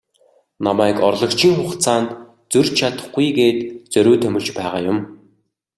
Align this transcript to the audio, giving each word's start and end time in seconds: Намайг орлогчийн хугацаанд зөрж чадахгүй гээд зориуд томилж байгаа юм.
Намайг 0.65 0.97
орлогчийн 1.07 1.55
хугацаанд 1.57 2.09
зөрж 2.51 2.69
чадахгүй 2.79 3.27
гээд 3.39 3.59
зориуд 3.93 4.21
томилж 4.23 4.47
байгаа 4.57 4.81
юм. 4.91 4.97